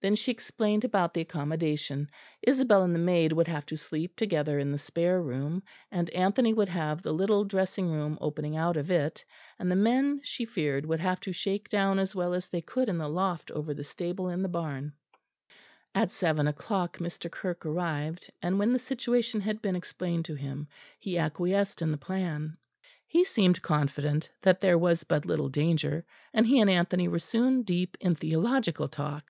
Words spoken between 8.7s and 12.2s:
of it; and the men, she feared, would have to shake down as